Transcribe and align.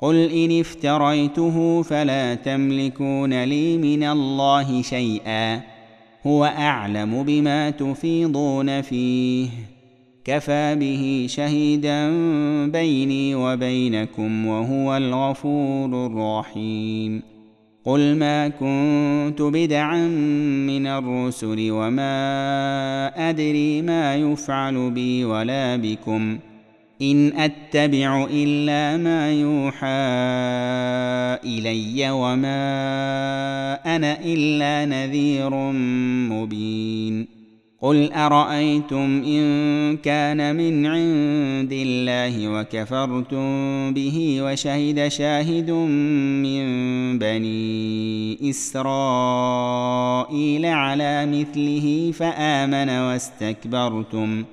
قل 0.00 0.16
ان 0.16 0.60
افتريته 0.60 1.82
فلا 1.82 2.34
تملكون 2.34 3.44
لي 3.44 3.76
من 3.76 4.02
الله 4.02 4.82
شيئا 4.82 5.60
هو 6.26 6.44
اعلم 6.44 7.22
بما 7.22 7.70
تفيضون 7.70 8.80
فيه 8.82 9.48
كفى 10.24 10.74
به 10.74 11.26
شهيدا 11.28 12.10
بيني 12.66 13.34
وبينكم 13.34 14.46
وهو 14.46 14.96
الغفور 14.96 16.06
الرحيم 16.06 17.22
قل 17.84 18.16
ما 18.16 18.48
كنت 18.48 19.42
بدعا 19.42 20.06
من 20.66 20.86
الرسل 20.86 21.68
وما 21.70 22.10
ادري 23.30 23.82
ما 23.82 24.16
يفعل 24.16 24.90
بي 24.90 25.24
ولا 25.24 25.76
بكم 25.76 26.38
إن 27.02 27.32
أتبع 27.32 28.26
إلا 28.30 28.96
ما 28.96 29.32
يوحى 29.32 29.86
إلي 31.44 32.10
وما 32.10 32.56
أنا 33.96 34.18
إلا 34.24 34.84
نذير 34.84 35.50
مبين. 36.32 37.36
قل 37.80 38.12
أرأيتم 38.12 39.22
إن 39.26 39.96
كان 39.96 40.56
من 40.56 40.86
عند 40.86 41.72
الله 41.72 42.48
وكفرتم 42.48 43.46
به 43.94 44.38
وشهد 44.40 45.08
شاهد 45.08 45.70
من 45.70 46.64
بني 47.18 48.50
إسرائيل 48.50 49.86
على 50.66 51.26
مثله 51.26 52.12
فآمن 52.14 52.88
واستكبرتم. 52.88 54.44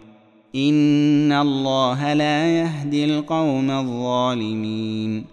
ان 0.56 1.32
الله 1.32 2.14
لا 2.14 2.60
يهدي 2.60 3.06
القوم 3.06 3.72
الظالمين. 3.72 5.26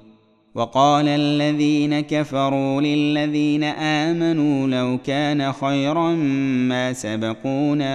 وقال 0.54 1.08
الذين 1.08 2.00
كفروا 2.00 2.80
للذين 2.80 3.64
امنوا 3.64 4.66
لو 4.68 4.98
كان 4.98 5.52
خيرا 5.52 6.14
ما 6.68 6.92
سبقونا 6.92 7.94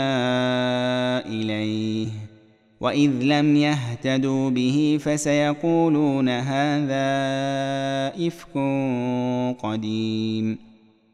اليه. 1.25 2.07
واذ 2.81 3.11
لم 3.21 3.55
يهتدوا 3.55 4.49
به 4.49 4.99
فسيقولون 5.01 6.29
هذا 6.29 7.07
افك 8.27 8.57
قديم. 9.63 10.74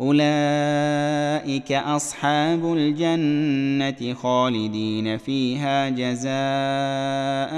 أولئك 0.00 1.72
أصحاب 1.72 2.72
الجنة 2.72 4.14
خالدين 4.14 5.18
فيها 5.18 5.88
جزاء 5.88 7.52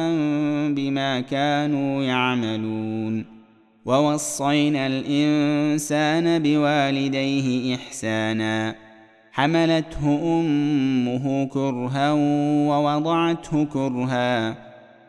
بما 0.74 1.20
كانوا 1.20 2.02
يعملون. 2.02 3.24
ووصينا 3.84 4.86
الإنسان 4.86 6.42
بوالديه 6.42 7.74
إحسانا. 7.74 8.74
حملته 9.32 10.20
أمه 10.40 11.44
كرها 11.44 12.12
ووضعته 12.68 13.64
كرها. 13.64 14.56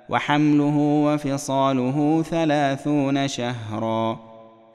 وحمله 0.10 0.78
وفصاله 0.78 2.24
ثلاثون 2.30 3.28
شهرا. 3.28 4.27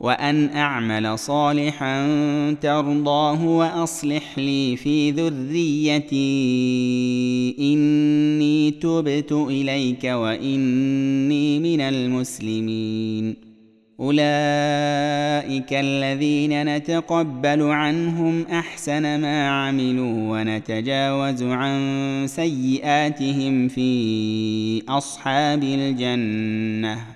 وأن 0.00 0.48
أعمل 0.48 1.18
صالحا 1.18 2.06
ترضاه 2.52 3.46
وأصلح 3.46 4.38
لي 4.38 4.76
في 4.76 5.10
ذريتي. 5.10 6.16
إني 7.58 8.70
تبت 8.70 9.32
إليك 9.32 10.04
وإني 10.04 11.58
من 11.58 11.80
المسلمين. 11.80 13.46
أولئك 14.00 15.72
الذين 15.72 16.76
نتقبل 16.76 17.62
عنهم 17.62 18.42
أحسن 18.42 19.20
ما 19.20 19.48
عملوا 19.48 20.40
ونتجاوز 20.40 21.42
عن 21.42 22.24
سيئاتهم 22.28 23.68
في 23.68 24.82
أصحاب 24.88 25.62
الجنة. 25.62 27.15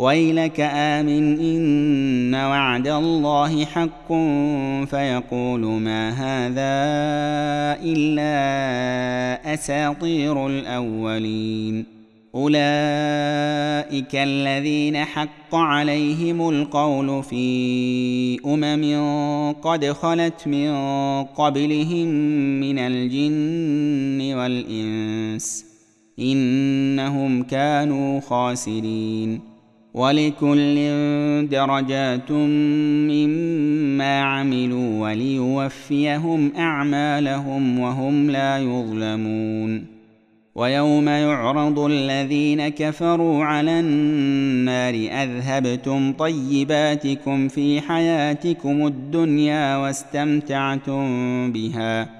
ويلك 0.00 0.60
آمن 0.60 1.40
إن 1.40 2.34
وعد 2.34 2.88
الله 2.88 3.64
حق 3.64 4.08
فيقول 4.90 5.60
ما 5.60 6.10
هذا 6.10 6.72
إلا 7.84 9.54
أساطير 9.54 10.46
الأولين. 10.46 11.84
أولئك 12.34 14.14
الذين 14.14 14.96
حق 14.96 15.54
عليهم 15.54 16.48
القول 16.48 17.22
في 17.22 18.40
أمم 18.46 19.52
قد 19.52 19.84
خلت 19.84 20.48
من 20.48 20.72
قبلهم 21.24 22.08
من 22.60 22.78
الجن 22.78 24.34
والإنس 24.34 25.64
إنهم 26.18 27.42
كانوا 27.42 28.20
خاسرين. 28.20 29.49
ولكل 29.94 30.76
درجات 31.50 32.30
مما 33.10 34.20
عملوا 34.20 35.00
وليوفيهم 35.00 36.52
أعمالهم 36.58 37.78
وهم 37.78 38.30
لا 38.30 38.58
يظلمون. 38.58 40.00
ويوم 40.54 41.08
يعرض 41.08 41.78
الذين 41.78 42.68
كفروا 42.68 43.44
على 43.44 43.80
النار 43.80 44.94
أذهبتم 44.94 46.12
طيباتكم 46.12 47.48
في 47.48 47.80
حياتكم 47.80 48.86
الدنيا 48.86 49.76
واستمتعتم 49.76 51.06
بها. 51.52 52.19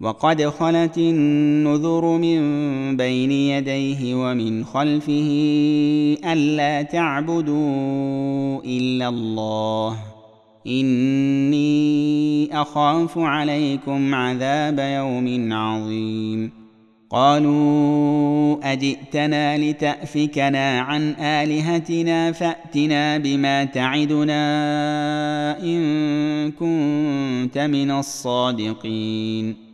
وقد 0.00 0.42
خلت 0.42 0.98
النذر 0.98 2.18
من 2.18 2.40
بين 2.96 3.32
يديه 3.32 4.14
ومن 4.14 4.64
خلفه 4.64 5.30
ألا 6.24 6.82
تعبدوا 6.82 8.62
إلا 8.64 9.08
الله. 9.08 9.98
إني 10.66 12.48
أخاف 12.52 13.18
عليكم 13.18 14.14
عذاب 14.14 14.78
يوم 14.78 15.52
عظيم. 15.52 16.50
قالوا 17.10 18.72
أجئتنا 18.72 19.58
لتأفكنا 19.58 20.80
عن 20.80 21.10
آلهتنا 21.10 22.32
فأتنا 22.32 23.18
بما 23.18 23.64
تعدنا 23.64 24.42
إن 25.62 26.50
كنت 26.50 27.58
من 27.58 27.90
الصادقين. 27.90 29.73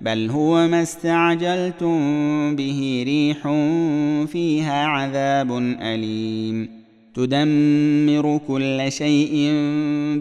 بل 0.00 0.30
هو 0.30 0.68
ما 0.68 0.82
استعجلتم 0.82 1.98
به 2.56 3.02
ريح 3.06 3.42
فيها 4.26 4.86
عذاب 4.86 5.52
أليم. 5.80 6.68
تدمر 7.14 8.40
كل 8.48 8.92
شيء 8.92 9.52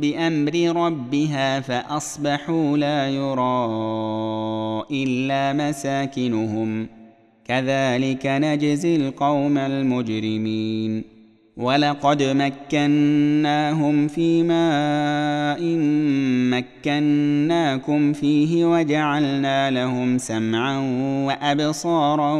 بأمر 0.01 0.85
ربها 0.85 1.59
فأصبحوا 1.59 2.77
لا 2.77 3.09
يرى 3.09 3.65
إلا 4.91 5.69
مساكنهم. 5.69 6.87
كذلك 7.47 8.25
نجزي 8.25 8.95
القوم 8.95 9.57
المجرمين. 9.57 11.16
ولقد 11.57 12.23
مكناهم 12.23 14.07
في 14.07 14.43
ماء 14.43 15.61
مكناكم 16.57 18.13
فيه 18.13 18.65
وجعلنا 18.65 19.71
لهم 19.71 20.17
سمعا 20.17 20.77
وأبصارا 21.25 22.33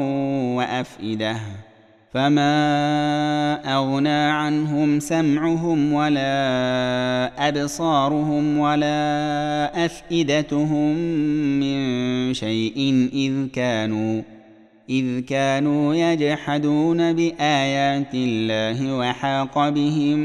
وأفئدة 0.55 1.37
فما 2.13 2.53
أغنى 3.75 4.09
عنهم 4.09 4.99
سمعهم 4.99 5.93
ولا 5.93 7.47
أبصارهم 7.47 8.57
ولا 8.57 9.85
أفئدتهم 9.85 10.95
من 11.59 12.33
شيء 12.33 13.09
إذ 13.13 13.47
كانوا 13.53 14.21
إذ 14.89 15.19
كانوا 15.19 15.95
يجحدون 15.95 17.13
بآيات 17.13 18.13
الله 18.13 18.97
وحاق 18.97 19.69
بهم 19.69 20.19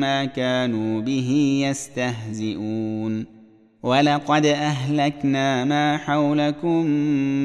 ما 0.00 0.24
كانوا 0.24 1.00
به 1.00 1.60
يستهزئون. 1.68 3.26
ولقد 3.82 4.46
اهلكنا 4.46 5.64
ما 5.64 5.96
حولكم 5.96 6.86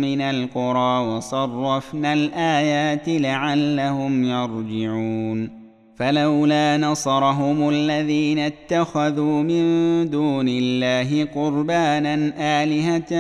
من 0.02 0.22
القرى 0.22 1.08
وصرفنا 1.08 2.14
الايات 2.14 3.10
لعلهم 3.10 4.24
يرجعون. 4.24 5.62
فلولا 5.96 6.78
نصرهم 6.78 7.70
الذين 7.70 8.40
اتخذوا 8.40 9.44
من 9.44 9.64
دون 10.10 10.46
الله 10.48 11.26
قربانا 11.26 12.34
الهه 12.64 13.12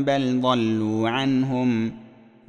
بل 0.00 0.40
ضلوا 0.40 1.08
عنهم. 1.08 1.92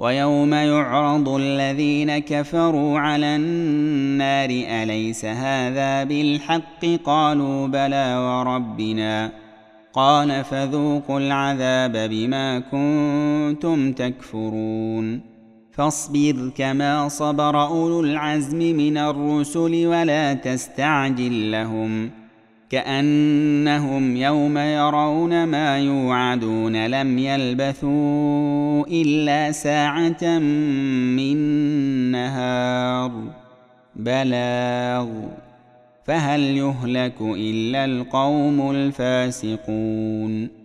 ويوم 0.00 0.54
يعرض 0.54 1.28
الذين 1.28 2.18
كفروا 2.18 2.98
على 2.98 3.36
النار 3.36 4.48
أليس 4.50 5.24
هذا 5.24 6.04
بالحق؟ 6.04 6.86
قالوا 7.04 7.66
بلى 7.66 8.16
وربنا. 8.16 9.32
قال 9.92 10.44
فذوقوا 10.44 11.20
العذاب 11.20 12.10
بما 12.10 12.58
كنتم 12.58 13.92
تكفرون. 13.92 15.20
فاصبر 15.72 16.50
كما 16.56 17.08
صبر 17.08 17.66
أولو 17.66 18.00
العزم 18.00 18.58
من 18.58 18.96
الرسل 18.96 19.86
ولا 19.86 20.34
تستعجل 20.34 21.52
لهم. 21.52 22.10
كأنهم 22.70 24.16
يوم 24.16 24.58
يرون 24.58 25.44
ما 25.44 25.78
يوعدون 25.78 26.86
لم 26.86 27.18
يلبثوا 27.18 28.59
إلا 28.88 29.52
ساعة 29.52 30.38
من 31.18 31.36
نهار. 32.10 33.12
بلاغ. 33.96 35.08
فهل 36.04 36.40
يهلك 36.40 37.14
إلا 37.20 37.84
القوم 37.84 38.70
الفاسقون. 38.70 40.59